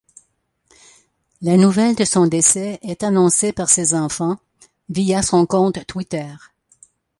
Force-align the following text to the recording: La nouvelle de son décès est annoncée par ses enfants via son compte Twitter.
La 1.43 1.57
nouvelle 1.57 1.93
de 1.93 2.05
son 2.05 2.25
décès 2.25 2.79
est 2.81 3.03
annoncée 3.03 3.53
par 3.53 3.69
ses 3.69 3.93
enfants 3.93 4.39
via 4.89 5.21
son 5.21 5.45
compte 5.45 5.85
Twitter. 5.85 6.31